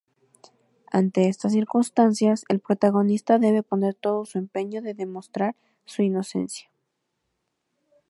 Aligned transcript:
Ante 0.91 1.27
estas 1.29 1.51
circunstancias, 1.53 2.43
el 2.49 2.59
protagonista 2.59 3.37
debe 3.37 3.61
poner 3.61 3.93
todo 3.93 4.25
su 4.25 4.39
empeño 4.39 4.79
en 4.83 4.97
demostrar 4.97 5.55
su 5.85 6.01
inocencia. 6.01 6.71